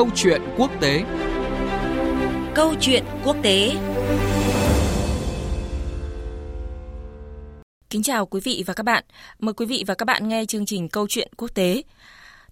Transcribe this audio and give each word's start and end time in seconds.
Câu 0.00 0.10
chuyện 0.14 0.42
quốc 0.56 0.70
tế 0.80 1.02
Câu 2.54 2.74
chuyện 2.80 3.04
quốc 3.24 3.36
tế 3.42 3.76
Kính 7.90 8.02
chào 8.02 8.26
quý 8.26 8.40
vị 8.44 8.64
và 8.66 8.74
các 8.74 8.82
bạn. 8.82 9.04
Mời 9.38 9.52
quý 9.54 9.66
vị 9.66 9.84
và 9.86 9.94
các 9.94 10.04
bạn 10.04 10.28
nghe 10.28 10.44
chương 10.44 10.66
trình 10.66 10.88
Câu 10.88 11.06
chuyện 11.08 11.28
quốc 11.36 11.54
tế. 11.54 11.82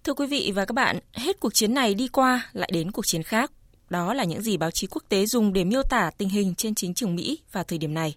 Thưa 0.03 0.13
quý 0.13 0.27
vị 0.27 0.51
và 0.55 0.65
các 0.65 0.73
bạn, 0.73 0.99
hết 1.13 1.39
cuộc 1.39 1.53
chiến 1.53 1.73
này 1.73 1.93
đi 1.93 2.07
qua 2.07 2.49
lại 2.53 2.69
đến 2.73 2.91
cuộc 2.91 3.07
chiến 3.07 3.23
khác. 3.23 3.51
Đó 3.89 4.13
là 4.13 4.23
những 4.23 4.41
gì 4.41 4.57
báo 4.57 4.71
chí 4.71 4.87
quốc 4.87 5.03
tế 5.09 5.25
dùng 5.25 5.53
để 5.53 5.63
miêu 5.63 5.81
tả 5.89 6.11
tình 6.17 6.29
hình 6.29 6.55
trên 6.55 6.75
chính 6.75 6.93
trường 6.93 7.15
Mỹ 7.15 7.39
vào 7.51 7.63
thời 7.63 7.77
điểm 7.77 7.93
này. 7.93 8.15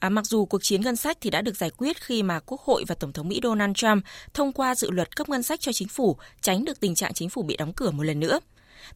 À, 0.00 0.08
mặc 0.08 0.26
dù 0.26 0.44
cuộc 0.44 0.62
chiến 0.62 0.80
ngân 0.80 0.96
sách 0.96 1.18
thì 1.20 1.30
đã 1.30 1.42
được 1.42 1.56
giải 1.56 1.70
quyết 1.70 2.02
khi 2.02 2.22
mà 2.22 2.40
Quốc 2.40 2.60
hội 2.60 2.84
và 2.88 2.94
Tổng 2.94 3.12
thống 3.12 3.28
Mỹ 3.28 3.40
Donald 3.42 3.74
Trump 3.74 4.04
thông 4.34 4.52
qua 4.52 4.74
dự 4.74 4.90
luật 4.90 5.16
cấp 5.16 5.28
ngân 5.28 5.42
sách 5.42 5.60
cho 5.60 5.72
chính 5.72 5.88
phủ, 5.88 6.16
tránh 6.40 6.64
được 6.64 6.80
tình 6.80 6.94
trạng 6.94 7.14
chính 7.14 7.30
phủ 7.30 7.42
bị 7.42 7.56
đóng 7.56 7.72
cửa 7.72 7.90
một 7.90 8.02
lần 8.02 8.20
nữa. 8.20 8.40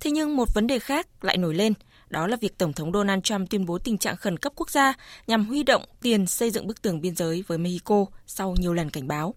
Thế 0.01 0.11
nhưng 0.11 0.37
một 0.37 0.55
vấn 0.55 0.67
đề 0.67 0.79
khác 0.79 1.25
lại 1.25 1.37
nổi 1.37 1.55
lên, 1.55 1.73
đó 2.09 2.27
là 2.27 2.37
việc 2.41 2.59
Tổng 2.59 2.73
thống 2.73 2.93
Donald 2.93 3.23
Trump 3.23 3.51
tuyên 3.51 3.67
bố 3.67 3.79
tình 3.79 3.99
trạng 3.99 4.17
khẩn 4.17 4.37
cấp 4.37 4.53
quốc 4.57 4.71
gia 4.71 4.95
nhằm 5.27 5.47
huy 5.47 5.63
động 5.63 5.85
tiền 6.03 6.27
xây 6.27 6.51
dựng 6.51 6.67
bức 6.67 6.83
tường 6.83 7.01
biên 7.01 7.17
giới 7.17 7.45
với 7.47 7.59
Mexico 7.59 8.07
sau 8.27 8.55
nhiều 8.59 8.75
lần 8.75 8.91
cảnh 8.91 9.09
báo. 9.09 9.35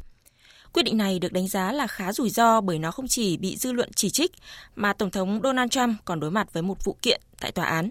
Quyết 0.73 0.83
định 0.83 0.97
này 0.97 1.19
được 1.19 1.33
đánh 1.33 1.47
giá 1.47 1.71
là 1.71 1.87
khá 1.87 2.13
rủi 2.13 2.29
ro 2.29 2.61
bởi 2.61 2.79
nó 2.79 2.91
không 2.91 3.07
chỉ 3.07 3.37
bị 3.37 3.57
dư 3.57 3.71
luận 3.71 3.89
chỉ 3.95 4.09
trích, 4.09 4.31
mà 4.75 4.93
Tổng 4.93 5.11
thống 5.11 5.39
Donald 5.43 5.71
Trump 5.71 5.95
còn 6.05 6.19
đối 6.19 6.31
mặt 6.31 6.53
với 6.53 6.63
một 6.63 6.83
vụ 6.83 6.97
kiện 7.01 7.21
tại 7.39 7.51
tòa 7.51 7.65
án. 7.65 7.89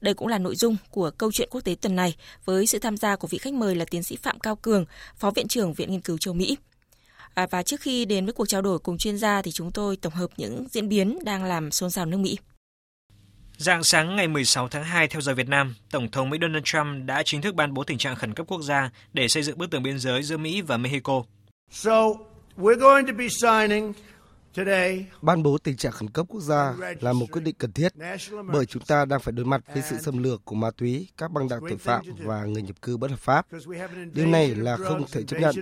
Đây 0.00 0.14
cũng 0.14 0.28
là 0.28 0.38
nội 0.38 0.56
dung 0.56 0.76
của 0.90 1.10
câu 1.10 1.32
chuyện 1.32 1.48
quốc 1.50 1.60
tế 1.60 1.74
tuần 1.80 1.96
này 1.96 2.16
với 2.44 2.66
sự 2.66 2.78
tham 2.78 2.96
gia 2.96 3.16
của 3.16 3.28
vị 3.28 3.38
khách 3.38 3.54
mời 3.54 3.74
là 3.74 3.84
tiến 3.84 4.02
sĩ 4.02 4.16
Phạm 4.16 4.40
Cao 4.40 4.56
Cường, 4.56 4.84
Phó 5.16 5.30
Viện 5.30 5.48
trưởng 5.48 5.72
Viện 5.72 5.90
Nghiên 5.90 6.00
cứu 6.00 6.18
châu 6.18 6.34
Mỹ. 6.34 6.56
À, 7.34 7.46
và 7.50 7.62
trước 7.62 7.80
khi 7.80 8.04
đến 8.04 8.26
với 8.26 8.32
cuộc 8.32 8.48
trao 8.48 8.62
đổi 8.62 8.78
cùng 8.78 8.98
chuyên 8.98 9.18
gia 9.18 9.42
thì 9.42 9.50
chúng 9.50 9.72
tôi 9.72 9.96
tổng 9.96 10.12
hợp 10.12 10.30
những 10.36 10.66
diễn 10.70 10.88
biến 10.88 11.18
đang 11.24 11.44
làm 11.44 11.70
xôn 11.70 11.90
xao 11.90 12.06
nước 12.06 12.18
Mỹ. 12.18 12.38
Dạng 13.56 13.84
sáng 13.84 14.16
ngày 14.16 14.28
16 14.28 14.68
tháng 14.68 14.84
2 14.84 15.08
theo 15.08 15.20
giờ 15.20 15.34
Việt 15.34 15.48
Nam, 15.48 15.74
Tổng 15.90 16.10
thống 16.10 16.30
Mỹ 16.30 16.38
Donald 16.40 16.64
Trump 16.64 17.06
đã 17.06 17.22
chính 17.22 17.42
thức 17.42 17.54
ban 17.54 17.74
bố 17.74 17.84
tình 17.84 17.98
trạng 17.98 18.16
khẩn 18.16 18.34
cấp 18.34 18.46
quốc 18.48 18.62
gia 18.62 18.90
để 19.12 19.28
xây 19.28 19.42
dựng 19.42 19.58
bức 19.58 19.70
tường 19.70 19.82
biên 19.82 19.98
giới 19.98 20.22
giữa 20.22 20.36
Mỹ 20.36 20.62
và 20.62 20.76
Mexico. 20.76 21.22
So, 21.70 22.02
we're 22.56 22.78
going 22.78 23.06
to 23.06 23.12
be 23.12 23.28
signing 23.28 23.92
Ban 25.22 25.42
bố 25.42 25.58
tình 25.58 25.76
trạng 25.76 25.92
khẩn 25.92 26.10
cấp 26.10 26.26
quốc 26.28 26.40
gia 26.40 26.74
là 27.00 27.12
một 27.12 27.26
quyết 27.32 27.42
định 27.44 27.54
cần 27.58 27.72
thiết 27.72 27.92
bởi 28.52 28.66
chúng 28.66 28.82
ta 28.82 29.04
đang 29.04 29.20
phải 29.20 29.32
đối 29.32 29.46
mặt 29.46 29.60
với 29.74 29.82
sự 29.90 29.98
xâm 29.98 30.22
lược 30.22 30.44
của 30.44 30.54
ma 30.54 30.70
túy, 30.76 31.08
các 31.16 31.30
băng 31.30 31.48
đảng 31.48 31.60
tội 31.68 31.78
phạm 31.78 32.04
và 32.18 32.44
người 32.44 32.62
nhập 32.62 32.82
cư 32.82 32.96
bất 32.96 33.10
hợp 33.10 33.20
pháp. 33.20 33.46
Điều 34.12 34.26
này 34.26 34.54
là 34.54 34.76
không 34.76 35.04
thể 35.12 35.22
chấp 35.22 35.36
nhận. 35.40 35.54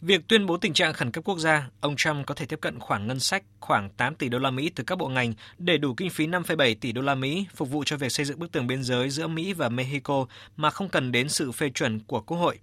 Việc 0.00 0.28
tuyên 0.28 0.46
bố 0.46 0.56
tình 0.56 0.72
trạng 0.72 0.92
khẩn 0.92 1.10
cấp 1.10 1.24
quốc 1.24 1.38
gia, 1.38 1.70
ông 1.80 1.96
Trump 1.96 2.26
có 2.26 2.34
thể 2.34 2.46
tiếp 2.46 2.58
cận 2.60 2.78
khoản 2.78 3.06
ngân 3.06 3.20
sách 3.20 3.44
khoảng 3.60 3.90
8 3.90 4.14
tỷ 4.14 4.28
đô 4.28 4.38
la 4.38 4.50
Mỹ 4.50 4.70
từ 4.74 4.84
các 4.84 4.98
bộ 4.98 5.08
ngành 5.08 5.34
để 5.58 5.78
đủ 5.78 5.94
kinh 5.94 6.10
phí 6.10 6.26
5,7 6.26 6.74
tỷ 6.80 6.92
đô 6.92 7.02
la 7.02 7.14
Mỹ 7.14 7.46
phục 7.54 7.70
vụ 7.70 7.84
cho 7.86 7.96
việc 7.96 8.12
xây 8.12 8.26
dựng 8.26 8.38
bức 8.38 8.52
tường 8.52 8.66
biên 8.66 8.82
giới 8.82 9.10
giữa 9.10 9.26
Mỹ 9.26 9.52
và 9.52 9.68
Mexico 9.68 10.26
mà 10.56 10.70
không 10.70 10.88
cần 10.88 11.12
đến 11.12 11.28
sự 11.28 11.52
phê 11.52 11.70
chuẩn 11.70 12.00
của 12.00 12.20
Quốc 12.20 12.38
hội. 12.38 12.58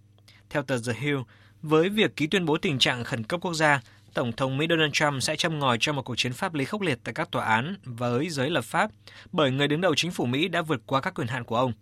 Theo 0.49 0.63
tờ 0.63 0.77
The 0.87 0.93
Hill, 0.99 1.17
với 1.66 1.89
việc 1.89 2.16
ký 2.16 2.27
tuyên 2.27 2.45
bố 2.45 2.58
tình 2.58 2.80
trạng 2.80 3.03
khẩn 3.03 3.23
cấp 3.23 3.39
quốc 3.44 3.53
gia, 3.53 3.81
Tổng 4.13 4.31
thống 4.31 4.58
Mỹ 4.58 4.66
Donald 4.69 4.91
Trump 4.94 5.23
sẽ 5.23 5.35
châm 5.35 5.59
ngòi 5.59 5.77
cho 5.80 5.94
một 5.94 6.02
cuộc 6.02 6.16
chiến 6.16 6.33
pháp 6.33 6.53
lý 6.53 6.66
khốc 6.66 6.81
liệt 6.81 6.99
tại 7.03 7.13
các 7.13 7.31
tòa 7.31 7.45
án 7.45 7.75
với 7.83 8.30
giới 8.30 8.49
lập 8.49 8.66
pháp, 8.66 8.91
bởi 9.31 9.52
người 9.52 9.67
đứng 9.67 9.81
đầu 9.81 9.95
chính 9.95 10.11
phủ 10.11 10.25
Mỹ 10.25 10.47
đã 10.47 10.61
vượt 10.61 10.81
qua 10.85 11.02
các 11.02 11.13
quyền 11.13 11.27
hạn 11.27 11.44
của 11.44 11.55
ông. 11.55 11.73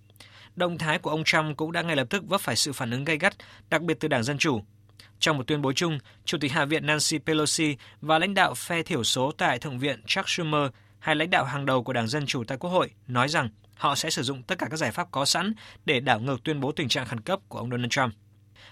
Động 0.55 0.77
thái 0.77 0.99
của 0.99 1.09
ông 1.09 1.23
Trump 1.23 1.57
cũng 1.57 1.71
đã 1.71 1.81
ngay 1.81 1.95
lập 1.95 2.07
tức 2.09 2.23
vấp 2.27 2.41
phải 2.41 2.55
sự 2.55 2.73
phản 2.73 2.91
ứng 2.91 3.03
gay 3.03 3.17
gắt, 3.17 3.33
đặc 3.69 3.81
biệt 3.81 3.97
từ 3.99 4.07
Đảng 4.07 4.23
Dân 4.23 4.37
Chủ. 4.37 4.61
Trong 5.19 5.37
một 5.37 5.47
tuyên 5.47 5.61
bố 5.61 5.73
chung, 5.73 5.99
Chủ 6.25 6.37
tịch 6.41 6.51
Hạ 6.51 6.65
viện 6.65 6.85
Nancy 6.85 7.17
Pelosi 7.25 7.77
và 8.01 8.19
lãnh 8.19 8.33
đạo 8.33 8.53
phe 8.53 8.83
thiểu 8.83 9.03
số 9.03 9.31
tại 9.37 9.59
Thượng 9.59 9.79
viện 9.79 10.01
Chuck 10.05 10.29
Schumer, 10.29 10.71
hai 10.99 11.15
lãnh 11.15 11.29
đạo 11.29 11.45
hàng 11.45 11.65
đầu 11.65 11.83
của 11.83 11.93
Đảng 11.93 12.07
Dân 12.07 12.25
Chủ 12.25 12.43
tại 12.43 12.57
Quốc 12.57 12.69
hội, 12.69 12.89
nói 13.07 13.29
rằng 13.29 13.49
họ 13.75 13.95
sẽ 13.95 14.09
sử 14.09 14.23
dụng 14.23 14.43
tất 14.43 14.57
cả 14.57 14.67
các 14.69 14.77
giải 14.77 14.91
pháp 14.91 15.11
có 15.11 15.25
sẵn 15.25 15.53
để 15.85 15.99
đảo 15.99 16.19
ngược 16.19 16.43
tuyên 16.43 16.59
bố 16.59 16.71
tình 16.71 16.87
trạng 16.87 17.05
khẩn 17.05 17.21
cấp 17.21 17.39
của 17.49 17.59
ông 17.59 17.69
Donald 17.69 17.91
Trump. 17.91 18.13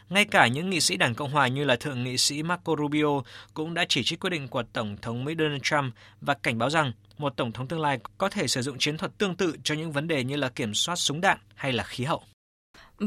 Ngay 0.09 0.25
cả 0.25 0.47
những 0.47 0.69
nghị 0.69 0.81
sĩ 0.81 0.97
Đảng 0.97 1.15
Cộng 1.15 1.31
hòa 1.31 1.47
như 1.47 1.63
là 1.63 1.75
Thượng 1.75 2.03
nghị 2.03 2.17
sĩ 2.17 2.43
Marco 2.43 2.75
Rubio 2.77 3.21
cũng 3.53 3.73
đã 3.73 3.85
chỉ 3.89 4.03
trích 4.03 4.19
quyết 4.19 4.29
định 4.29 4.47
của 4.47 4.63
Tổng 4.73 4.97
thống 5.01 5.25
Mỹ 5.25 5.33
Donald 5.39 5.61
Trump 5.63 5.93
và 6.21 6.33
cảnh 6.33 6.57
báo 6.57 6.69
rằng 6.69 6.91
một 7.17 7.37
tổng 7.37 7.51
thống 7.51 7.67
tương 7.67 7.81
lai 7.81 7.99
có 8.17 8.29
thể 8.29 8.47
sử 8.47 8.61
dụng 8.61 8.77
chiến 8.77 8.97
thuật 8.97 9.17
tương 9.17 9.35
tự 9.35 9.55
cho 9.63 9.75
những 9.75 9.91
vấn 9.91 10.07
đề 10.07 10.23
như 10.23 10.35
là 10.35 10.49
kiểm 10.49 10.73
soát 10.73 10.95
súng 10.95 11.21
đạn 11.21 11.37
hay 11.55 11.73
là 11.73 11.83
khí 11.83 12.03
hậu. 12.03 12.23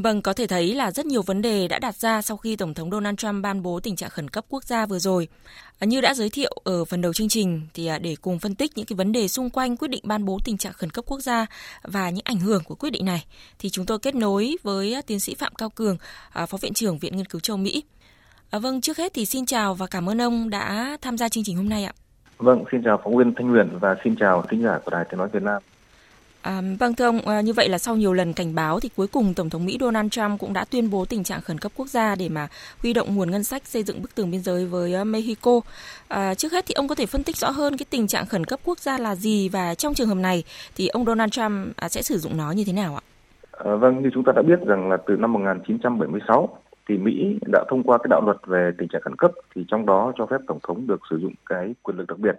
Vâng, 0.03 0.21
có 0.21 0.33
thể 0.33 0.47
thấy 0.47 0.75
là 0.75 0.91
rất 0.91 1.05
nhiều 1.05 1.21
vấn 1.21 1.41
đề 1.41 1.67
đã 1.67 1.79
đặt 1.79 1.95
ra 1.95 2.21
sau 2.21 2.37
khi 2.37 2.55
Tổng 2.55 2.73
thống 2.73 2.91
Donald 2.91 3.17
Trump 3.17 3.43
ban 3.43 3.63
bố 3.63 3.79
tình 3.79 3.95
trạng 3.95 4.09
khẩn 4.09 4.29
cấp 4.29 4.45
quốc 4.49 4.63
gia 4.63 4.85
vừa 4.85 4.99
rồi. 4.99 5.27
À, 5.79 5.85
như 5.85 6.01
đã 6.01 6.13
giới 6.13 6.29
thiệu 6.29 6.61
ở 6.63 6.85
phần 6.85 7.01
đầu 7.01 7.13
chương 7.13 7.29
trình, 7.29 7.61
thì 7.73 7.87
à, 7.87 7.99
để 7.99 8.15
cùng 8.21 8.39
phân 8.39 8.55
tích 8.55 8.71
những 8.75 8.85
cái 8.85 8.95
vấn 8.95 9.11
đề 9.11 9.27
xung 9.27 9.49
quanh 9.49 9.77
quyết 9.77 9.87
định 9.87 10.01
ban 10.03 10.25
bố 10.25 10.39
tình 10.43 10.57
trạng 10.57 10.73
khẩn 10.73 10.89
cấp 10.89 11.05
quốc 11.07 11.19
gia 11.19 11.45
và 11.83 12.09
những 12.09 12.23
ảnh 12.25 12.39
hưởng 12.39 12.63
của 12.63 12.75
quyết 12.75 12.89
định 12.89 13.05
này, 13.05 13.25
thì 13.59 13.69
chúng 13.69 13.85
tôi 13.85 13.99
kết 13.99 14.15
nối 14.15 14.57
với 14.63 14.93
à, 14.93 15.01
tiến 15.01 15.19
sĩ 15.19 15.35
Phạm 15.35 15.55
Cao 15.55 15.69
Cường, 15.69 15.97
Phó 16.47 16.57
Viện 16.61 16.73
trưởng 16.73 16.99
Viện 16.99 17.17
Nghiên 17.17 17.25
cứu 17.25 17.41
châu 17.41 17.57
Mỹ. 17.57 17.83
Vâng, 18.51 18.81
trước 18.81 18.97
hết 18.97 19.13
thì 19.13 19.25
xin 19.25 19.45
chào 19.45 19.73
và 19.73 19.87
cảm 19.87 20.09
ơn 20.09 20.21
ông 20.21 20.49
đã 20.49 20.97
tham 21.01 21.17
gia 21.17 21.29
chương 21.29 21.43
trình 21.43 21.57
hôm 21.57 21.69
nay 21.69 21.83
ạ. 21.83 21.93
Vâng, 22.37 22.63
xin 22.71 22.81
chào 22.83 23.01
phóng 23.03 23.17
viên 23.17 23.33
Thanh 23.35 23.47
Huyền 23.47 23.69
và 23.79 23.95
xin 24.03 24.15
chào 24.19 24.45
thính 24.49 24.63
giả 24.63 24.79
của 24.85 24.91
Đài 24.91 25.05
Tiếng 25.09 25.17
Nói 25.17 25.29
Việt 25.33 25.43
Nam. 25.43 25.61
À, 26.45 26.61
vâng 26.79 26.93
thưa 26.93 27.05
ông, 27.05 27.19
à, 27.27 27.41
như 27.41 27.53
vậy 27.53 27.69
là 27.69 27.77
sau 27.77 27.95
nhiều 27.95 28.13
lần 28.13 28.33
cảnh 28.33 28.55
báo 28.55 28.79
thì 28.79 28.89
cuối 28.95 29.07
cùng 29.07 29.33
Tổng 29.33 29.49
thống 29.49 29.65
Mỹ 29.65 29.77
Donald 29.79 30.09
Trump 30.09 30.39
cũng 30.39 30.53
đã 30.53 30.65
tuyên 30.71 30.89
bố 30.89 31.05
tình 31.05 31.23
trạng 31.23 31.41
khẩn 31.41 31.57
cấp 31.57 31.71
quốc 31.75 31.87
gia 31.87 32.15
để 32.15 32.29
mà 32.29 32.47
huy 32.81 32.93
động 32.93 33.15
nguồn 33.15 33.31
ngân 33.31 33.43
sách 33.43 33.65
xây 33.65 33.83
dựng 33.83 34.01
bức 34.01 34.15
tường 34.15 34.31
biên 34.31 34.41
giới 34.41 34.65
với 34.65 35.01
uh, 35.01 35.07
Mexico. 35.07 35.51
À, 36.07 36.33
trước 36.33 36.51
hết 36.51 36.65
thì 36.67 36.73
ông 36.73 36.87
có 36.87 36.95
thể 36.95 37.05
phân 37.05 37.23
tích 37.23 37.37
rõ 37.37 37.49
hơn 37.49 37.77
cái 37.77 37.85
tình 37.89 38.07
trạng 38.07 38.25
khẩn 38.25 38.45
cấp 38.45 38.59
quốc 38.65 38.79
gia 38.79 38.97
là 38.97 39.15
gì 39.15 39.49
và 39.49 39.75
trong 39.75 39.93
trường 39.93 40.07
hợp 40.07 40.17
này 40.17 40.43
thì 40.75 40.87
ông 40.87 41.05
Donald 41.05 41.31
Trump 41.31 41.77
à, 41.77 41.89
sẽ 41.89 42.01
sử 42.01 42.17
dụng 42.17 42.37
nó 42.37 42.51
như 42.51 42.63
thế 42.67 42.73
nào 42.73 42.95
ạ? 42.95 43.03
À, 43.51 43.75
vâng, 43.75 44.03
như 44.03 44.09
chúng 44.13 44.23
ta 44.23 44.31
đã 44.35 44.41
biết 44.41 44.59
rằng 44.67 44.89
là 44.89 44.97
từ 45.07 45.15
năm 45.15 45.33
1976 45.33 46.57
thì 46.89 46.97
Mỹ 46.97 47.39
đã 47.51 47.63
thông 47.69 47.83
qua 47.83 47.97
cái 47.97 48.07
đạo 48.09 48.21
luật 48.25 48.37
về 48.47 48.71
tình 48.77 48.87
trạng 48.87 49.01
khẩn 49.01 49.15
cấp 49.15 49.31
thì 49.55 49.65
trong 49.67 49.85
đó 49.85 50.13
cho 50.17 50.25
phép 50.25 50.37
tổng 50.47 50.59
thống 50.67 50.87
được 50.87 51.01
sử 51.09 51.19
dụng 51.19 51.33
cái 51.45 51.75
quyền 51.83 51.97
lực 51.97 52.07
đặc 52.07 52.19
biệt 52.19 52.35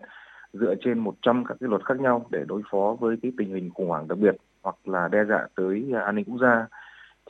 dựa 0.60 0.74
trên 0.84 0.98
100 0.98 1.44
các 1.44 1.56
cái 1.60 1.68
luật 1.68 1.84
khác 1.84 2.00
nhau 2.00 2.26
để 2.30 2.44
đối 2.48 2.62
phó 2.70 2.96
với 3.00 3.16
cái 3.22 3.32
tình 3.38 3.54
hình 3.54 3.70
khủng 3.74 3.88
hoảng 3.88 4.08
đặc 4.08 4.18
biệt 4.18 4.36
hoặc 4.62 4.76
là 4.84 5.08
đe 5.08 5.24
dọa 5.24 5.48
tới 5.56 5.92
an 6.04 6.14
ninh 6.14 6.24
quốc 6.24 6.38
gia. 6.40 6.66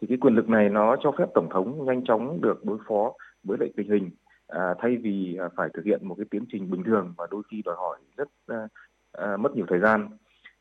Thì 0.01 0.07
cái 0.07 0.19
quyền 0.21 0.35
lực 0.35 0.49
này 0.49 0.69
nó 0.69 0.97
cho 1.03 1.13
phép 1.19 1.27
tổng 1.35 1.49
thống 1.51 1.85
nhanh 1.85 2.05
chóng 2.05 2.41
được 2.41 2.65
đối 2.65 2.79
phó 2.89 3.13
với 3.45 3.59
lại 3.61 3.71
tình 3.77 3.91
hình 3.91 4.11
à, 4.49 4.75
thay 4.79 4.97
vì 4.97 5.37
à, 5.41 5.49
phải 5.57 5.69
thực 5.75 5.85
hiện 5.85 6.09
một 6.09 6.15
cái 6.19 6.27
tiến 6.31 6.45
trình 6.53 6.71
bình 6.71 6.85
thường 6.85 7.15
và 7.17 7.27
đôi 7.31 7.43
khi 7.51 7.63
đòi 7.65 7.77
hỏi 7.77 7.99
rất 8.17 8.29
à, 8.47 8.69
à, 9.13 9.37
mất 9.37 9.57
nhiều 9.57 9.67
thời 9.69 9.79
gian. 9.79 10.09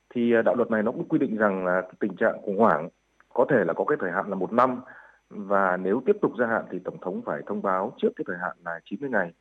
Thì 0.10 0.34
à, 0.34 0.42
đạo 0.42 0.56
luật 0.56 0.72
này 0.72 0.84
nó 0.84 0.92
cũng 0.92 1.08
quy 1.08 1.20
định 1.20 1.38
rằng 1.38 1.66
là 1.66 1.82
tình 2.00 2.16
trạng 2.16 2.42
khủng 2.42 2.58
hoảng 2.58 2.90
có 3.34 3.46
thể 3.50 3.64
là 3.64 3.74
có 3.74 3.86
cái 3.86 3.98
thời 4.02 4.12
hạn 4.12 4.30
là 4.30 4.36
một 4.36 4.54
năm 4.54 4.82
và 5.30 5.78
nếu 5.78 6.02
tiếp 6.06 6.18
tục 6.22 6.32
gia 6.40 6.48
hạn 6.48 6.66
thì 6.72 6.80
tổng 6.80 6.98
thống 7.02 7.22
phải 7.26 7.42
thông 7.46 7.62
báo 7.62 7.94
trước 7.98 8.10
cái 8.16 8.26
thời 8.28 8.38
hạn 8.42 8.58
là 8.66 8.80
90 8.86 9.10
ngày. 9.10 9.34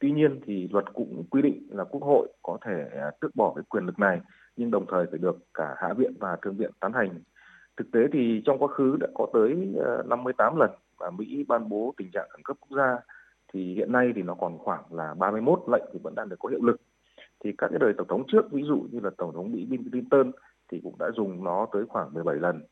Tuy 0.00 0.12
nhiên 0.12 0.40
thì 0.46 0.68
luật 0.72 0.84
cũng 0.94 1.24
quy 1.30 1.42
định 1.42 1.66
là 1.70 1.84
Quốc 1.84 2.02
hội 2.02 2.28
có 2.42 2.58
thể 2.66 2.84
à, 2.92 3.10
tước 3.20 3.36
bỏ 3.36 3.52
cái 3.56 3.64
quyền 3.68 3.86
lực 3.86 3.98
này, 3.98 4.20
nhưng 4.56 4.70
đồng 4.70 4.86
thời 4.88 5.06
phải 5.10 5.18
được 5.18 5.38
cả 5.54 5.74
Hạ 5.76 5.92
viện 5.92 6.12
và 6.20 6.36
Thượng 6.42 6.56
viện 6.56 6.70
tán 6.80 6.92
thành. 6.92 7.20
Thực 7.76 7.90
tế 7.92 8.00
thì 8.12 8.42
trong 8.44 8.58
quá 8.58 8.68
khứ 8.68 8.96
đã 9.00 9.06
có 9.14 9.26
tới 9.32 9.74
ờ, 9.76 10.02
58 10.08 10.56
lần 10.56 10.70
mà 11.00 11.10
Mỹ 11.10 11.44
ban 11.48 11.68
bố 11.68 11.94
tình 11.96 12.10
trạng 12.12 12.28
khẩn 12.30 12.42
cấp 12.44 12.56
quốc 12.60 12.76
gia, 12.76 12.98
thì 13.52 13.74
hiện 13.74 13.92
nay 13.92 14.12
thì 14.16 14.22
nó 14.22 14.34
còn 14.34 14.58
khoảng 14.58 14.82
là 14.90 15.14
31 15.14 15.62
lệnh 15.72 15.84
thì 15.92 15.98
vẫn 16.02 16.14
đang 16.14 16.28
được 16.28 16.38
có 16.38 16.48
hiệu 16.48 16.62
lực. 16.62 16.80
Thì 17.44 17.52
các 17.58 17.68
cái 17.68 17.78
đời 17.78 17.92
tổng 17.98 18.08
thống 18.08 18.22
trước, 18.28 18.52
ví 18.52 18.62
dụ 18.62 18.86
như 18.90 19.00
là 19.00 19.10
tổng 19.18 19.32
thống 19.34 19.52
Mỹ 19.52 19.66
Bill 19.70 19.90
Clinton 19.90 20.30
thì 20.72 20.80
cũng 20.82 20.94
đã 20.98 21.10
dùng 21.16 21.44
nó 21.44 21.66
tới 21.72 21.84
khoảng 21.88 22.14
17 22.14 22.36
lần. 22.36 22.62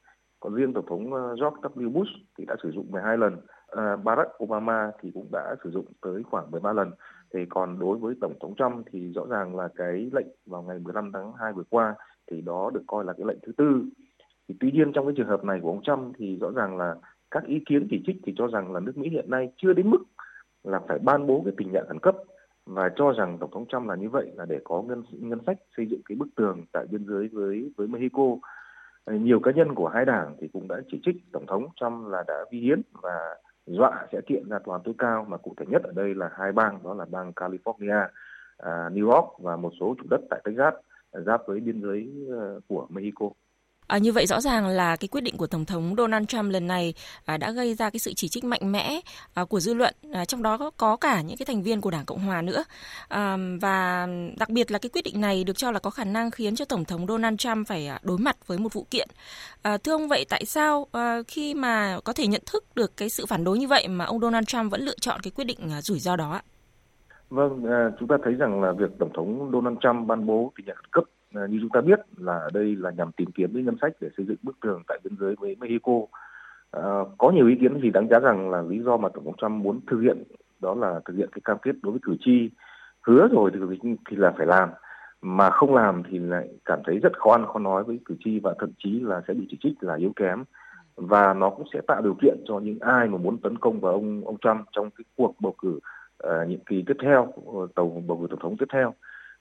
Còn 0.40 0.54
riêng 0.54 0.72
tổng 0.72 0.86
thống 0.86 1.14
ờ, 1.14 1.28
George 1.28 1.60
W. 1.74 1.92
Bush 1.92 2.10
thì 2.38 2.44
đã 2.44 2.56
sử 2.62 2.70
dụng 2.70 2.90
12 2.90 3.18
lần. 3.18 3.36
Ờ, 3.68 3.96
Barack 3.96 4.42
Obama 4.44 4.90
thì 5.00 5.10
cũng 5.14 5.26
đã 5.32 5.56
sử 5.64 5.70
dụng 5.70 5.84
tới 6.02 6.22
khoảng 6.30 6.50
13 6.50 6.72
lần. 6.72 6.90
Thì 7.34 7.46
còn 7.48 7.78
đối 7.78 7.98
với 7.98 8.14
tổng 8.20 8.34
thống 8.40 8.54
Trump 8.54 8.86
thì 8.92 9.12
rõ 9.12 9.22
ràng 9.30 9.56
là 9.56 9.68
cái 9.76 10.10
lệnh 10.12 10.26
vào 10.46 10.62
ngày 10.62 10.78
15 10.78 11.12
tháng 11.12 11.32
2 11.32 11.52
vừa 11.52 11.64
qua 11.70 11.94
thì 12.30 12.40
đó 12.40 12.70
được 12.74 12.82
coi 12.86 13.04
là 13.04 13.12
cái 13.12 13.26
lệnh 13.26 13.38
thứ 13.46 13.52
tư. 13.52 13.84
Thì 14.48 14.54
tuy 14.60 14.72
nhiên 14.72 14.92
trong 14.92 15.06
cái 15.06 15.14
trường 15.16 15.28
hợp 15.28 15.44
này 15.44 15.60
của 15.62 15.68
ông 15.70 15.82
Trump 15.82 16.16
thì 16.18 16.38
rõ 16.40 16.50
ràng 16.50 16.76
là 16.76 16.94
các 17.30 17.44
ý 17.44 17.60
kiến 17.66 17.86
chỉ 17.90 18.02
trích 18.06 18.16
thì 18.24 18.34
cho 18.36 18.46
rằng 18.46 18.72
là 18.72 18.80
nước 18.80 18.96
Mỹ 18.96 19.08
hiện 19.08 19.30
nay 19.30 19.52
chưa 19.56 19.72
đến 19.72 19.90
mức 19.90 20.02
là 20.64 20.80
phải 20.88 20.98
ban 20.98 21.26
bố 21.26 21.42
cái 21.44 21.54
tình 21.56 21.72
trạng 21.72 21.86
khẩn 21.88 21.98
cấp 21.98 22.16
và 22.66 22.90
cho 22.96 23.12
rằng 23.12 23.38
tổng 23.38 23.50
thống 23.50 23.66
Trump 23.68 23.88
là 23.88 23.94
như 23.94 24.08
vậy 24.08 24.32
là 24.34 24.44
để 24.44 24.60
có 24.64 24.82
ngân 24.82 25.02
ngân 25.10 25.38
sách 25.46 25.58
xây 25.76 25.86
dựng 25.86 26.00
cái 26.04 26.16
bức 26.16 26.28
tường 26.36 26.64
tại 26.72 26.86
biên 26.90 27.06
giới 27.06 27.28
với 27.28 27.72
với 27.76 27.88
Mexico. 27.88 28.22
Ờ, 29.04 29.14
nhiều 29.14 29.40
cá 29.40 29.50
nhân 29.50 29.74
của 29.74 29.88
hai 29.88 30.04
đảng 30.04 30.36
thì 30.40 30.48
cũng 30.52 30.68
đã 30.68 30.76
chỉ 30.90 31.00
trích 31.04 31.16
tổng 31.32 31.46
thống 31.46 31.66
Trump 31.80 32.08
là 32.08 32.24
đã 32.26 32.44
vi 32.50 32.60
hiến 32.60 32.82
và 33.02 33.36
dọa 33.68 34.06
sẽ 34.12 34.20
kiện 34.26 34.48
ra 34.48 34.58
tòa 34.58 34.76
án 34.76 34.82
tối 34.84 34.94
cao 34.98 35.26
mà 35.28 35.36
cụ 35.36 35.54
thể 35.56 35.66
nhất 35.68 35.82
ở 35.82 35.92
đây 35.96 36.14
là 36.14 36.30
hai 36.32 36.52
bang 36.52 36.78
đó 36.84 36.94
là 36.94 37.04
bang 37.10 37.32
California, 37.36 38.06
à, 38.56 38.88
New 38.92 39.10
York 39.10 39.26
và 39.38 39.56
một 39.56 39.72
số 39.80 39.94
chủ 39.98 40.04
đất 40.10 40.20
tại 40.30 40.40
Texas 40.44 40.74
giáp 41.12 41.42
với 41.46 41.60
biên 41.60 41.82
giới 41.82 42.26
ờ, 42.30 42.60
của 42.68 42.86
Mexico. 42.90 43.30
À, 43.88 43.98
như 43.98 44.12
vậy 44.12 44.26
rõ 44.26 44.40
ràng 44.40 44.66
là 44.66 44.96
cái 44.96 45.08
quyết 45.08 45.20
định 45.20 45.36
của 45.36 45.46
Tổng 45.46 45.64
thống 45.64 45.94
Donald 45.96 46.26
Trump 46.26 46.50
lần 46.50 46.66
này 46.66 46.94
à, 47.24 47.36
đã 47.36 47.50
gây 47.50 47.74
ra 47.74 47.90
cái 47.90 47.98
sự 47.98 48.12
chỉ 48.16 48.28
trích 48.28 48.44
mạnh 48.44 48.72
mẽ 48.72 49.00
à, 49.34 49.44
của 49.44 49.60
dư 49.60 49.74
luận, 49.74 49.94
à, 50.12 50.24
trong 50.24 50.42
đó 50.42 50.58
có, 50.58 50.70
có 50.76 50.96
cả 50.96 51.20
những 51.20 51.36
cái 51.36 51.46
thành 51.46 51.62
viên 51.62 51.80
của 51.80 51.90
Đảng 51.90 52.04
Cộng 52.04 52.18
Hòa 52.18 52.42
nữa. 52.42 52.64
À, 53.08 53.36
và 53.60 54.08
đặc 54.38 54.48
biệt 54.48 54.70
là 54.70 54.78
cái 54.78 54.90
quyết 54.90 55.04
định 55.04 55.20
này 55.20 55.44
được 55.44 55.56
cho 55.56 55.70
là 55.70 55.78
có 55.78 55.90
khả 55.90 56.04
năng 56.04 56.30
khiến 56.30 56.56
cho 56.56 56.64
Tổng 56.64 56.84
thống 56.84 57.06
Donald 57.06 57.38
Trump 57.38 57.68
phải 57.68 57.86
à, 57.86 57.98
đối 58.02 58.18
mặt 58.18 58.36
với 58.46 58.58
một 58.58 58.72
vụ 58.72 58.86
kiện. 58.90 59.08
À, 59.62 59.76
thưa 59.76 59.92
ông 59.92 60.08
vậy 60.08 60.24
tại 60.28 60.44
sao 60.44 60.86
à, 60.92 61.22
khi 61.28 61.54
mà 61.54 61.98
có 62.04 62.12
thể 62.12 62.26
nhận 62.26 62.42
thức 62.46 62.64
được 62.74 62.96
cái 62.96 63.08
sự 63.08 63.26
phản 63.26 63.44
đối 63.44 63.58
như 63.58 63.68
vậy 63.68 63.88
mà 63.88 64.04
ông 64.04 64.20
Donald 64.20 64.46
Trump 64.46 64.70
vẫn 64.72 64.80
lựa 64.80 64.98
chọn 65.00 65.20
cái 65.20 65.30
quyết 65.30 65.44
định 65.44 65.58
à, 65.72 65.82
rủi 65.82 65.98
ro 65.98 66.16
đó 66.16 66.32
ạ? 66.32 66.42
Vâng, 67.30 67.64
à, 67.64 67.90
chúng 68.00 68.08
ta 68.08 68.16
thấy 68.24 68.34
rằng 68.34 68.62
là 68.62 68.72
việc 68.72 68.90
Tổng 68.98 69.10
thống 69.16 69.50
Donald 69.52 69.76
Trump 69.82 70.08
ban 70.08 70.26
bố 70.26 70.52
tình 70.56 70.66
trạng 70.66 70.76
khẩn 70.76 70.90
cấp 70.90 71.04
Ờ, 71.34 71.46
như 71.46 71.58
chúng 71.60 71.70
ta 71.70 71.80
biết 71.80 72.00
là 72.16 72.38
ở 72.38 72.50
đây 72.54 72.76
là 72.76 72.90
nhằm 72.90 73.12
tìm 73.12 73.30
kiếm 73.32 73.50
những 73.52 73.64
ngân 73.64 73.76
sách 73.80 73.92
để 74.00 74.08
xây 74.16 74.26
dựng 74.26 74.36
bức 74.42 74.60
tường 74.60 74.82
tại 74.88 74.98
biên 75.04 75.16
giới 75.20 75.34
với 75.38 75.56
Mexico. 75.60 75.92
À, 76.70 76.82
có 77.18 77.30
nhiều 77.30 77.48
ý 77.48 77.54
kiến 77.60 77.80
thì 77.82 77.90
đánh 77.90 78.08
giá 78.08 78.18
rằng 78.18 78.50
là 78.50 78.62
lý 78.62 78.82
do 78.82 78.96
mà 78.96 79.08
tổng 79.08 79.24
thống 79.24 79.36
Trump 79.36 79.64
muốn 79.64 79.80
thực 79.86 80.00
hiện 80.00 80.22
đó 80.60 80.74
là 80.74 81.00
thực 81.04 81.16
hiện 81.16 81.28
cái 81.32 81.40
cam 81.44 81.58
kết 81.62 81.72
đối 81.82 81.92
với 81.92 82.00
cử 82.02 82.16
tri. 82.20 82.50
Hứa 83.00 83.28
rồi 83.28 83.50
thì, 83.54 83.88
thì 84.10 84.16
là 84.16 84.34
phải 84.36 84.46
làm 84.46 84.68
mà 85.22 85.50
không 85.50 85.74
làm 85.74 86.02
thì 86.10 86.18
lại 86.18 86.48
cảm 86.64 86.80
thấy 86.86 86.98
rất 86.98 87.18
khó 87.18 87.32
ăn 87.32 87.46
khó 87.46 87.58
nói 87.58 87.84
với 87.84 87.98
cử 88.04 88.14
tri 88.24 88.40
và 88.40 88.54
thậm 88.58 88.70
chí 88.78 89.00
là 89.00 89.22
sẽ 89.28 89.34
bị 89.34 89.46
chỉ 89.50 89.58
trích 89.60 89.82
là 89.82 89.94
yếu 89.94 90.12
kém. 90.16 90.44
Và 90.96 91.34
nó 91.34 91.50
cũng 91.50 91.66
sẽ 91.72 91.80
tạo 91.86 92.02
điều 92.02 92.14
kiện 92.22 92.38
cho 92.44 92.58
những 92.58 92.78
ai 92.80 93.08
mà 93.08 93.18
muốn 93.18 93.38
tấn 93.38 93.58
công 93.58 93.80
vào 93.80 93.92
ông 93.92 94.22
ông 94.24 94.38
Trump 94.38 94.66
trong 94.72 94.90
cái 94.90 95.04
cuộc 95.16 95.34
bầu 95.40 95.54
cử 95.62 95.80
uh, 96.24 96.48
nhiệm 96.48 96.60
kỳ 96.60 96.84
tiếp 96.86 96.96
theo 97.02 97.32
tàu 97.74 98.02
bầu 98.06 98.18
cử 98.20 98.26
tổng 98.30 98.40
thống 98.40 98.56
tiếp 98.56 98.66
theo. 98.72 98.94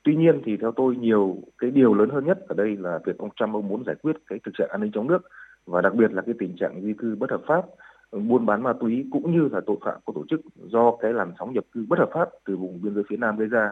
Tuy 0.07 0.15
nhiên 0.15 0.41
thì 0.45 0.57
theo 0.57 0.71
tôi 0.71 0.95
nhiều 0.95 1.37
cái 1.57 1.71
điều 1.71 1.93
lớn 1.93 2.09
hơn 2.09 2.25
nhất 2.25 2.39
ở 2.47 2.55
đây 2.55 2.77
là 2.77 2.99
việc 3.05 3.17
ông 3.17 3.29
Trump 3.35 3.53
ông 3.53 3.67
muốn 3.67 3.83
giải 3.85 3.95
quyết 4.01 4.15
cái 4.27 4.39
thực 4.45 4.51
trạng 4.57 4.69
an 4.71 4.81
ninh 4.81 4.91
trong 4.91 5.07
nước 5.07 5.19
và 5.65 5.81
đặc 5.81 5.95
biệt 5.95 6.11
là 6.11 6.21
cái 6.21 6.35
tình 6.39 6.55
trạng 6.55 6.81
di 6.81 6.93
cư 6.93 7.15
bất 7.15 7.31
hợp 7.31 7.41
pháp, 7.47 7.65
buôn 8.11 8.45
bán 8.45 8.63
ma 8.63 8.73
túy 8.79 9.05
cũng 9.11 9.31
như 9.31 9.49
là 9.51 9.61
tội 9.65 9.77
phạm 9.85 9.99
có 10.05 10.13
tổ 10.15 10.25
chức 10.29 10.41
do 10.55 10.95
cái 11.01 11.13
làn 11.13 11.31
sóng 11.39 11.53
nhập 11.53 11.63
cư 11.71 11.85
bất 11.89 11.99
hợp 11.99 12.09
pháp 12.13 12.29
từ 12.45 12.57
vùng 12.57 12.81
biên 12.81 12.95
giới 12.95 13.03
phía 13.09 13.17
Nam 13.17 13.37
gây 13.37 13.47
ra. 13.47 13.71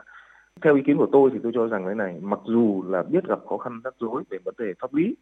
Theo 0.62 0.76
ý 0.76 0.82
kiến 0.86 0.98
của 0.98 1.08
tôi 1.12 1.30
thì 1.34 1.40
tôi 1.44 1.52
cho 1.56 1.68
rằng 1.68 1.86
cái 1.86 1.96
này 1.96 2.20
mặc 2.22 2.40
dù 2.46 2.84
là 2.88 3.04
biết 3.04 3.28
gặp 3.28 3.40
khó 3.50 3.58
khăn 3.58 3.82
rắc 3.84 3.94
rối 4.00 4.24
về 4.30 4.38
vấn 4.46 4.56
đề 4.58 4.74
pháp 4.80 4.94
lý 4.94 5.16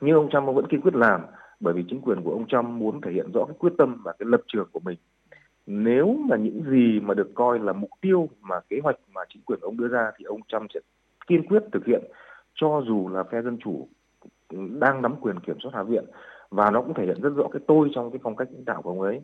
nhưng 0.00 0.16
ông 0.16 0.30
Trump 0.30 0.46
ông 0.46 0.54
vẫn 0.54 0.66
kiên 0.66 0.80
quyết 0.80 0.94
làm 0.94 1.20
bởi 1.60 1.74
vì 1.74 1.84
chính 1.88 2.00
quyền 2.00 2.22
của 2.22 2.32
ông 2.32 2.46
Trump 2.46 2.68
muốn 2.68 3.00
thể 3.00 3.12
hiện 3.12 3.32
rõ 3.34 3.44
cái 3.44 3.56
quyết 3.58 3.72
tâm 3.78 4.00
và 4.04 4.12
cái 4.18 4.26
lập 4.30 4.40
trường 4.46 4.68
của 4.72 4.80
mình 4.80 4.98
nếu 5.70 6.16
mà 6.28 6.36
những 6.36 6.62
gì 6.70 7.00
mà 7.00 7.14
được 7.14 7.30
coi 7.34 7.58
là 7.58 7.72
mục 7.72 7.90
tiêu 8.00 8.28
mà 8.40 8.60
kế 8.68 8.80
hoạch 8.82 8.96
mà 9.14 9.20
chính 9.28 9.42
quyền 9.42 9.60
ông 9.62 9.76
đưa 9.76 9.88
ra 9.88 10.10
thì 10.18 10.24
ông 10.24 10.40
Trump 10.48 10.70
sẽ 10.74 10.80
kiên 11.26 11.46
quyết 11.46 11.62
thực 11.72 11.86
hiện, 11.86 12.02
cho 12.54 12.82
dù 12.86 13.08
là 13.08 13.22
phe 13.22 13.42
dân 13.42 13.58
chủ 13.64 13.88
đang 14.80 15.02
nắm 15.02 15.14
quyền 15.20 15.40
kiểm 15.40 15.56
soát 15.62 15.70
hạ 15.74 15.82
viện. 15.82 16.04
Và 16.50 16.70
nó 16.70 16.82
cũng 16.82 16.94
thể 16.94 17.04
hiện 17.04 17.20
rất 17.22 17.30
rõ 17.30 17.48
cái 17.52 17.62
tôi 17.66 17.90
trong 17.94 18.10
cái 18.10 18.18
phong 18.22 18.36
cách 18.36 18.48
lãnh 18.52 18.64
đạo 18.64 18.82
của 18.82 18.90
ông 18.90 19.00
ấy. 19.00 19.20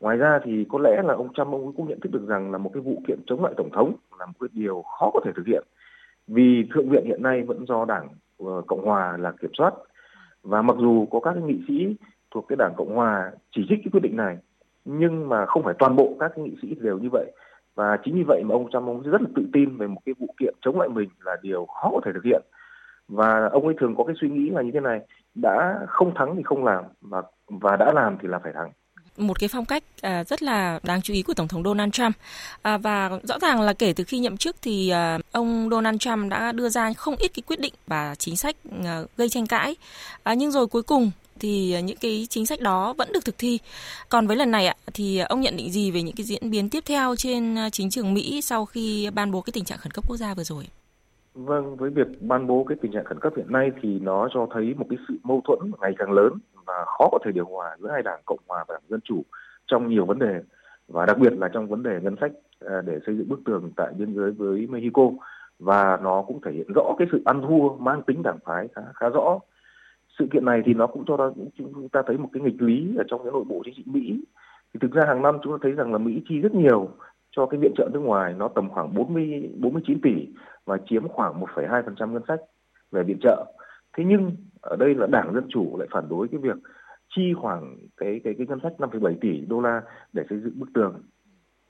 Ngoài 0.00 0.16
ra 0.16 0.40
thì 0.44 0.66
có 0.68 0.78
lẽ 0.78 1.02
là 1.04 1.14
ông 1.14 1.32
Trump, 1.32 1.52
ông 1.52 1.64
ấy 1.64 1.72
cũng 1.76 1.88
nhận 1.88 2.00
thức 2.00 2.12
được 2.12 2.26
rằng 2.26 2.52
là 2.52 2.58
một 2.58 2.70
cái 2.74 2.80
vụ 2.80 3.02
kiện 3.08 3.18
chống 3.26 3.44
lại 3.44 3.54
tổng 3.56 3.70
thống 3.72 3.94
là 4.18 4.26
một 4.26 4.32
cái 4.40 4.48
điều 4.52 4.82
khó 4.82 5.10
có 5.14 5.20
thể 5.24 5.30
thực 5.36 5.46
hiện. 5.46 5.64
Vì 6.26 6.64
thượng 6.74 6.88
viện 6.88 7.04
hiện 7.04 7.22
nay 7.22 7.42
vẫn 7.42 7.66
do 7.66 7.84
đảng 7.84 8.08
ờ, 8.38 8.62
cộng 8.66 8.84
hòa 8.84 9.16
là 9.16 9.32
kiểm 9.40 9.50
soát. 9.58 9.74
Và 10.42 10.62
mặc 10.62 10.76
dù 10.80 11.06
có 11.10 11.20
các 11.20 11.36
nghị 11.36 11.60
sĩ 11.68 11.96
thuộc 12.30 12.44
cái 12.48 12.56
đảng 12.56 12.74
cộng 12.76 12.94
hòa 12.94 13.32
chỉ 13.52 13.66
trích 13.68 13.78
cái 13.78 13.90
quyết 13.92 14.02
định 14.02 14.16
này 14.16 14.38
nhưng 14.98 15.28
mà 15.28 15.46
không 15.46 15.62
phải 15.64 15.74
toàn 15.78 15.96
bộ 15.96 16.16
các 16.20 16.38
nghị 16.38 16.50
sĩ 16.62 16.68
đều 16.80 16.98
như 16.98 17.08
vậy. 17.12 17.32
Và 17.74 17.98
chính 18.04 18.14
vì 18.14 18.22
vậy 18.26 18.42
mà 18.44 18.54
ông 18.54 18.70
Trump 18.72 18.86
ông 18.86 19.02
rất 19.02 19.20
là 19.20 19.28
tự 19.36 19.42
tin 19.52 19.76
về 19.76 19.86
một 19.86 20.00
cái 20.06 20.14
vụ 20.18 20.34
kiện 20.40 20.54
chống 20.60 20.80
lại 20.80 20.88
mình 20.88 21.08
là 21.24 21.36
điều 21.42 21.66
khó 21.66 21.90
có 21.92 22.00
thể 22.04 22.10
thực 22.14 22.24
hiện. 22.24 22.42
Và 23.08 23.48
ông 23.52 23.64
ấy 23.66 23.74
thường 23.80 23.94
có 23.96 24.04
cái 24.04 24.16
suy 24.20 24.28
nghĩ 24.28 24.50
là 24.50 24.62
như 24.62 24.70
thế 24.74 24.80
này 24.80 25.00
đã 25.34 25.78
không 25.88 26.14
thắng 26.14 26.36
thì 26.36 26.42
không 26.42 26.64
làm 26.64 26.84
và 27.00 27.22
và 27.46 27.76
đã 27.76 27.92
làm 27.94 28.16
thì 28.22 28.28
là 28.28 28.38
phải 28.42 28.52
thắng. 28.52 28.70
Một 29.16 29.40
cái 29.40 29.48
phong 29.52 29.64
cách 29.64 29.82
à, 30.02 30.24
rất 30.24 30.42
là 30.42 30.80
đáng 30.82 31.02
chú 31.02 31.14
ý 31.14 31.22
của 31.22 31.34
tổng 31.36 31.48
thống 31.48 31.62
Donald 31.62 31.92
Trump. 31.92 32.14
À, 32.62 32.78
và 32.78 33.10
rõ 33.22 33.38
ràng 33.38 33.60
là 33.60 33.72
kể 33.72 33.92
từ 33.96 34.04
khi 34.04 34.18
nhậm 34.18 34.36
chức 34.36 34.56
thì 34.62 34.90
à, 34.90 35.18
ông 35.32 35.68
Donald 35.70 35.98
Trump 35.98 36.30
đã 36.30 36.52
đưa 36.52 36.68
ra 36.68 36.92
không 36.92 37.14
ít 37.18 37.30
cái 37.34 37.42
quyết 37.46 37.60
định 37.60 37.74
và 37.86 38.14
chính 38.18 38.36
sách 38.36 38.56
à, 38.84 39.02
gây 39.16 39.28
tranh 39.28 39.46
cãi. 39.46 39.76
À, 40.22 40.34
nhưng 40.34 40.50
rồi 40.50 40.66
cuối 40.66 40.82
cùng 40.82 41.10
thì 41.40 41.72
à, 41.72 41.80
những 41.80 41.96
cái 42.00 42.26
chính 42.30 42.46
sách 42.46 42.60
đó 42.60 42.94
vẫn 42.98 43.08
được 43.12 43.24
thực 43.24 43.38
thi. 43.38 43.58
Còn 44.08 44.26
với 44.26 44.36
lần 44.36 44.50
này 44.50 44.66
ạ 44.66 44.74
thì 44.94 45.18
ông 45.18 45.40
nhận 45.40 45.56
định 45.56 45.70
gì 45.70 45.90
về 45.90 46.02
những 46.02 46.14
cái 46.16 46.24
diễn 46.24 46.50
biến 46.50 46.68
tiếp 46.70 46.80
theo 46.86 47.14
trên 47.16 47.54
à, 47.58 47.70
chính 47.70 47.90
trường 47.90 48.14
Mỹ 48.14 48.40
sau 48.42 48.66
khi 48.66 49.10
ban 49.14 49.30
bố 49.30 49.40
cái 49.40 49.52
tình 49.54 49.64
trạng 49.64 49.78
khẩn 49.78 49.92
cấp 49.92 50.04
quốc 50.08 50.16
gia 50.16 50.34
vừa 50.34 50.42
rồi? 50.42 50.64
Vâng, 51.34 51.76
với 51.76 51.90
việc 51.90 52.06
ban 52.20 52.46
bố 52.46 52.64
cái 52.68 52.78
tình 52.82 52.92
trạng 52.92 53.04
khẩn 53.04 53.20
cấp 53.20 53.32
hiện 53.36 53.52
nay 53.52 53.70
thì 53.82 53.98
nó 53.98 54.28
cho 54.34 54.46
thấy 54.54 54.74
một 54.76 54.86
cái 54.90 54.98
sự 55.08 55.14
mâu 55.22 55.42
thuẫn 55.44 55.72
ngày 55.80 55.92
càng 55.98 56.12
lớn 56.12 56.32
và 56.66 56.84
khó 56.86 57.08
có 57.12 57.18
thể 57.24 57.32
điều 57.32 57.44
hòa 57.44 57.76
giữa 57.80 57.90
hai 57.92 58.02
đảng 58.02 58.20
Cộng 58.24 58.40
hòa 58.48 58.64
và 58.68 58.74
đảng 58.74 58.88
Dân 58.88 59.00
chủ 59.04 59.22
trong 59.66 59.88
nhiều 59.88 60.06
vấn 60.06 60.18
đề 60.18 60.40
và 60.88 61.06
đặc 61.06 61.18
biệt 61.18 61.32
là 61.38 61.48
trong 61.48 61.68
vấn 61.68 61.82
đề 61.82 62.00
ngân 62.02 62.16
sách 62.20 62.32
à, 62.60 62.80
để 62.86 62.98
xây 63.06 63.16
dựng 63.16 63.28
bức 63.28 63.40
tường 63.44 63.70
tại 63.76 63.92
biên 63.98 64.14
giới 64.14 64.30
với 64.30 64.66
Mexico 64.66 65.02
và 65.58 65.98
nó 66.02 66.22
cũng 66.22 66.40
thể 66.44 66.52
hiện 66.52 66.72
rõ 66.74 66.94
cái 66.98 67.08
sự 67.12 67.22
ăn 67.24 67.42
thua 67.48 67.76
mang 67.76 68.02
tính 68.02 68.22
đảng 68.22 68.38
phái 68.44 68.68
khá 68.74 68.82
khá 68.94 69.08
rõ 69.08 69.38
sự 70.20 70.26
kiện 70.32 70.44
này 70.44 70.62
thì 70.64 70.74
nó 70.74 70.86
cũng 70.86 71.04
cho 71.06 71.16
ra 71.16 71.24
chúng 71.58 71.88
ta 71.88 72.02
thấy 72.06 72.18
một 72.18 72.28
cái 72.32 72.42
nghịch 72.42 72.62
lý 72.62 72.96
ở 72.96 73.04
trong 73.08 73.22
cái 73.24 73.32
nội 73.32 73.44
bộ 73.48 73.62
chính 73.64 73.74
trị 73.74 73.82
Mỹ 73.86 74.24
thì 74.74 74.78
thực 74.80 74.92
ra 74.92 75.04
hàng 75.06 75.22
năm 75.22 75.38
chúng 75.42 75.52
ta 75.52 75.58
thấy 75.62 75.72
rằng 75.72 75.92
là 75.92 75.98
Mỹ 75.98 76.22
chi 76.28 76.40
rất 76.40 76.54
nhiều 76.54 76.88
cho 77.30 77.46
cái 77.46 77.60
viện 77.60 77.72
trợ 77.76 77.88
nước 77.92 78.00
ngoài 78.00 78.34
nó 78.38 78.48
tầm 78.48 78.70
khoảng 78.70 78.94
40 78.94 79.50
49 79.58 80.00
tỷ 80.00 80.28
và 80.64 80.78
chiếm 80.86 81.08
khoảng 81.08 81.40
1,2% 81.40 82.12
ngân 82.12 82.22
sách 82.28 82.40
về 82.90 83.02
viện 83.02 83.18
trợ. 83.22 83.44
Thế 83.96 84.04
nhưng 84.06 84.36
ở 84.60 84.76
đây 84.76 84.94
là 84.94 85.06
Đảng 85.06 85.34
Dân 85.34 85.44
chủ 85.48 85.76
lại 85.78 85.88
phản 85.90 86.08
đối 86.08 86.28
cái 86.28 86.40
việc 86.40 86.56
chi 87.16 87.34
khoảng 87.36 87.76
cái 87.96 88.20
cái 88.24 88.34
cái 88.38 88.46
ngân 88.46 88.60
sách 88.62 88.72
5,7 88.78 89.14
tỷ 89.20 89.40
đô 89.40 89.60
la 89.60 89.82
để 90.12 90.22
xây 90.30 90.40
dựng 90.40 90.58
bức 90.58 90.68
tường. 90.74 91.02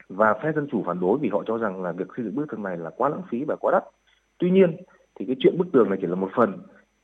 Và 0.09 0.35
phe 0.43 0.53
dân 0.53 0.67
chủ 0.71 0.83
phản 0.87 1.01
đối 1.01 1.19
vì 1.19 1.29
họ 1.29 1.43
cho 1.47 1.59
rằng 1.59 1.83
là 1.83 1.93
việc 1.93 2.07
xây 2.17 2.25
dựng 2.25 2.35
bức 2.35 2.47
tường 2.51 2.63
này 2.63 2.77
là 2.77 2.91
quá 2.91 3.09
lãng 3.09 3.23
phí 3.31 3.45
và 3.45 3.57
quá 3.57 3.73
đắt. 3.73 3.85
Tuy 4.39 4.51
nhiên 4.51 4.77
thì 5.15 5.27
cái 5.27 5.37
chuyện 5.39 5.59
bức 5.59 5.67
tường 5.73 5.91
này 5.91 5.99
chỉ 6.01 6.07
là 6.07 6.15
một 6.15 6.31
phần 6.37 6.59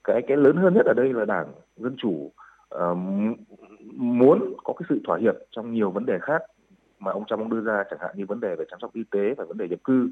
cái 0.07 0.23
cái 0.23 0.37
lớn 0.37 0.57
hơn 0.57 0.75
nhất 0.75 0.87
ở 0.87 0.95
đây 0.95 1.13
là 1.13 1.25
đảng 1.25 1.47
dân 1.77 1.97
chủ 1.99 2.33
uh, 2.75 2.99
muốn 3.95 4.55
có 4.65 4.73
cái 4.79 4.87
sự 4.89 5.01
thỏa 5.07 5.19
hiệp 5.19 5.35
trong 5.51 5.75
nhiều 5.75 5.91
vấn 5.91 6.07
đề 6.07 6.19
khác 6.23 6.43
mà 6.99 7.13
ông 7.13 7.25
Trump 7.27 7.41
ông 7.41 7.51
đưa 7.51 7.61
ra 7.61 7.85
chẳng 7.91 7.99
hạn 8.03 8.11
như 8.15 8.27
vấn 8.27 8.41
đề 8.41 8.57
về 8.57 8.65
chăm 8.71 8.81
sóc 8.81 8.91
y 8.93 9.03
tế 9.11 9.35
và 9.37 9.45
vấn 9.45 9.59
đề 9.59 9.69
nhập 9.69 9.79
cư. 9.85 10.11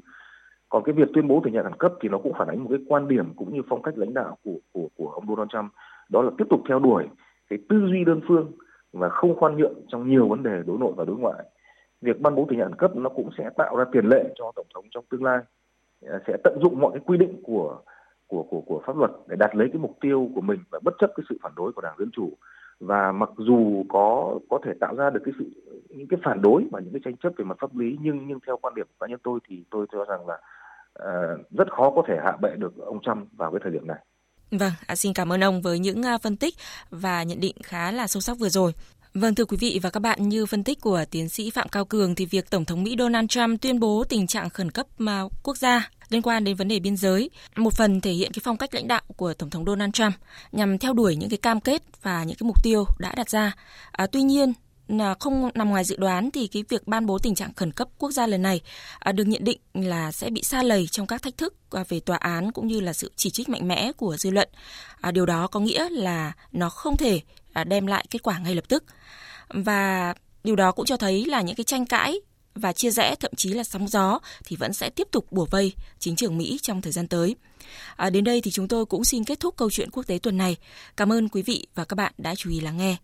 Còn 0.69 0.83
cái 0.83 0.93
việc 0.93 1.09
tuyên 1.13 1.27
bố 1.27 1.41
tình 1.43 1.53
trạng 1.53 1.63
khẩn 1.63 1.73
cấp 1.79 1.93
thì 2.01 2.09
nó 2.09 2.17
cũng 2.17 2.33
phản 2.33 2.47
ánh 2.47 2.63
một 2.63 2.69
cái 2.69 2.79
quan 2.87 3.07
điểm 3.07 3.33
cũng 3.35 3.53
như 3.53 3.61
phong 3.69 3.81
cách 3.81 3.97
lãnh 3.97 4.13
đạo 4.13 4.37
của 4.43 4.57
của 4.71 4.87
của 4.95 5.09
ông 5.09 5.27
Donald 5.27 5.49
Trump. 5.49 5.71
Đó 6.09 6.21
là 6.21 6.31
tiếp 6.37 6.45
tục 6.49 6.61
theo 6.69 6.79
đuổi 6.79 7.03
cái 7.49 7.59
tư 7.69 7.87
duy 7.91 8.03
đơn 8.03 8.21
phương 8.27 8.51
và 8.93 9.09
không 9.09 9.35
khoan 9.35 9.57
nhượng 9.57 9.73
trong 9.87 10.09
nhiều 10.09 10.27
vấn 10.27 10.43
đề 10.43 10.63
đối 10.67 10.77
nội 10.77 10.93
và 10.95 11.05
đối 11.05 11.15
ngoại. 11.17 11.43
Việc 12.01 12.21
ban 12.21 12.35
bố 12.35 12.45
tình 12.49 12.59
trạng 12.59 12.69
khẩn 12.69 12.79
cấp 12.79 12.95
nó 12.95 13.09
cũng 13.09 13.29
sẽ 13.37 13.49
tạo 13.57 13.77
ra 13.77 13.85
tiền 13.91 14.05
lệ 14.05 14.33
cho 14.35 14.51
tổng 14.55 14.67
thống 14.73 14.85
trong 14.91 15.05
tương 15.09 15.23
lai 15.23 15.39
sẽ 16.27 16.37
tận 16.43 16.59
dụng 16.61 16.79
mọi 16.79 16.91
cái 16.91 17.01
quy 17.05 17.17
định 17.17 17.41
của 17.43 17.77
của 18.27 18.43
của 18.43 18.61
của 18.61 18.81
pháp 18.85 18.97
luật 18.97 19.11
để 19.27 19.35
đạt 19.39 19.55
lấy 19.55 19.67
cái 19.73 19.79
mục 19.79 19.97
tiêu 20.01 20.29
của 20.35 20.41
mình 20.41 20.59
và 20.71 20.79
bất 20.83 20.93
chấp 20.99 21.11
cái 21.15 21.23
sự 21.29 21.37
phản 21.43 21.51
đối 21.55 21.71
của 21.73 21.81
đảng 21.81 21.95
dân 21.99 22.09
chủ 22.13 22.37
và 22.79 23.11
mặc 23.11 23.29
dù 23.37 23.83
có 23.89 24.39
có 24.49 24.59
thể 24.65 24.71
tạo 24.79 24.95
ra 24.95 25.09
được 25.09 25.21
cái 25.25 25.33
sự 25.39 25.45
những 25.89 26.07
cái 26.07 26.19
phản 26.23 26.41
đối 26.41 26.63
và 26.71 26.79
những 26.79 26.93
cái 26.93 27.01
tranh 27.05 27.17
chấp 27.23 27.29
về 27.37 27.45
mặt 27.45 27.57
pháp 27.61 27.75
lý 27.77 27.97
nhưng 28.01 28.27
nhưng 28.27 28.39
theo 28.47 28.57
quan 28.61 28.75
điểm 28.75 28.87
cá 28.99 29.07
nhân 29.07 29.19
tôi 29.23 29.39
thì 29.49 29.63
tôi 29.71 29.85
cho 29.91 30.05
rằng 30.05 30.27
là 30.27 30.37
uh, 31.03 31.51
rất 31.51 31.71
khó 31.71 31.91
có 31.95 32.03
thể 32.07 32.17
hạ 32.23 32.37
bệ 32.41 32.49
được 32.57 32.77
ông 32.77 33.01
Trump 33.01 33.27
vào 33.37 33.51
cái 33.51 33.59
thời 33.63 33.71
điểm 33.71 33.87
này. 33.87 33.99
Vâng, 34.51 34.71
xin 34.95 35.13
cảm 35.13 35.31
ơn 35.33 35.43
ông 35.43 35.61
với 35.61 35.79
những 35.79 36.03
à, 36.03 36.17
phân 36.17 36.37
tích 36.37 36.53
và 36.89 37.23
nhận 37.23 37.39
định 37.39 37.55
khá 37.63 37.91
là 37.91 38.07
sâu 38.07 38.21
sắc 38.21 38.37
vừa 38.39 38.49
rồi. 38.49 38.71
Vâng 39.15 39.35
thưa 39.35 39.45
quý 39.45 39.57
vị 39.57 39.79
và 39.83 39.89
các 39.89 39.99
bạn, 39.99 40.29
như 40.29 40.45
phân 40.45 40.63
tích 40.63 40.81
của 40.81 41.05
tiến 41.11 41.29
sĩ 41.29 41.49
Phạm 41.49 41.69
Cao 41.69 41.85
Cường 41.85 42.15
thì 42.15 42.25
việc 42.25 42.49
Tổng 42.49 42.65
thống 42.65 42.83
Mỹ 42.83 42.95
Donald 42.99 43.27
Trump 43.29 43.61
tuyên 43.61 43.79
bố 43.79 44.03
tình 44.09 44.27
trạng 44.27 44.49
khẩn 44.49 44.71
cấp 44.71 44.87
mà 44.97 45.23
quốc 45.43 45.57
gia 45.57 45.89
liên 46.09 46.21
quan 46.21 46.43
đến 46.43 46.55
vấn 46.55 46.67
đề 46.67 46.79
biên 46.79 46.97
giới, 46.97 47.29
một 47.55 47.73
phần 47.73 48.01
thể 48.01 48.11
hiện 48.11 48.31
cái 48.33 48.41
phong 48.43 48.57
cách 48.57 48.73
lãnh 48.73 48.87
đạo 48.87 49.01
của 49.17 49.33
Tổng 49.33 49.49
thống 49.49 49.65
Donald 49.65 49.93
Trump 49.93 50.13
nhằm 50.51 50.77
theo 50.77 50.93
đuổi 50.93 51.15
những 51.15 51.29
cái 51.29 51.37
cam 51.37 51.59
kết 51.59 51.81
và 52.01 52.23
những 52.23 52.37
cái 52.37 52.47
mục 52.47 52.63
tiêu 52.63 52.85
đã 52.99 53.13
đặt 53.15 53.29
ra. 53.29 53.55
À, 53.91 54.07
tuy 54.07 54.21
nhiên, 54.21 54.53
là 54.87 55.15
không 55.19 55.49
nằm 55.53 55.69
ngoài 55.69 55.83
dự 55.83 55.97
đoán 55.97 56.31
thì 56.31 56.47
cái 56.47 56.63
việc 56.69 56.87
ban 56.87 57.05
bố 57.05 57.19
tình 57.19 57.35
trạng 57.35 57.53
khẩn 57.53 57.71
cấp 57.71 57.87
quốc 57.97 58.11
gia 58.11 58.27
lần 58.27 58.41
này 58.41 58.61
à, 58.99 59.11
được 59.11 59.23
nhận 59.23 59.43
định 59.43 59.59
là 59.73 60.11
sẽ 60.11 60.29
bị 60.29 60.43
xa 60.43 60.63
lầy 60.63 60.87
trong 60.87 61.07
các 61.07 61.21
thách 61.21 61.37
thức 61.37 61.53
à, 61.71 61.83
về 61.89 61.99
tòa 61.99 62.17
án 62.17 62.51
cũng 62.51 62.67
như 62.67 62.79
là 62.79 62.93
sự 62.93 63.11
chỉ 63.15 63.29
trích 63.29 63.49
mạnh 63.49 63.67
mẽ 63.67 63.91
của 63.91 64.17
dư 64.17 64.29
luận. 64.29 64.49
À, 65.01 65.11
điều 65.11 65.25
đó 65.25 65.47
có 65.47 65.59
nghĩa 65.59 65.89
là 65.89 66.33
nó 66.51 66.69
không 66.69 66.97
thể 66.97 67.21
À, 67.55 67.63
đem 67.63 67.87
lại 67.87 68.05
kết 68.09 68.23
quả 68.23 68.39
ngay 68.39 68.55
lập 68.55 68.63
tức. 68.67 68.83
Và 69.49 70.13
điều 70.43 70.55
đó 70.55 70.71
cũng 70.71 70.85
cho 70.85 70.97
thấy 70.97 71.25
là 71.25 71.41
những 71.41 71.55
cái 71.55 71.63
tranh 71.63 71.85
cãi 71.85 72.19
và 72.55 72.73
chia 72.73 72.91
rẽ 72.91 73.15
thậm 73.15 73.31
chí 73.35 73.49
là 73.49 73.63
sóng 73.63 73.87
gió 73.87 74.19
thì 74.45 74.55
vẫn 74.55 74.73
sẽ 74.73 74.89
tiếp 74.89 75.07
tục 75.11 75.31
bùa 75.31 75.45
vây 75.51 75.73
chính 75.99 76.15
trường 76.15 76.37
Mỹ 76.37 76.59
trong 76.61 76.81
thời 76.81 76.91
gian 76.91 77.07
tới. 77.07 77.35
À, 77.95 78.09
đến 78.09 78.23
đây 78.23 78.41
thì 78.41 78.51
chúng 78.51 78.67
tôi 78.67 78.85
cũng 78.85 79.03
xin 79.03 79.23
kết 79.23 79.39
thúc 79.39 79.57
câu 79.57 79.69
chuyện 79.71 79.89
quốc 79.91 80.07
tế 80.07 80.19
tuần 80.23 80.37
này. 80.37 80.57
Cảm 80.97 81.11
ơn 81.11 81.29
quý 81.29 81.41
vị 81.41 81.67
và 81.75 81.85
các 81.85 81.95
bạn 81.95 82.13
đã 82.17 82.35
chú 82.35 82.49
ý 82.49 82.59
lắng 82.59 82.77
nghe. 82.77 82.97